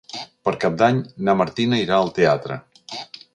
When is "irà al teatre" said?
1.83-2.59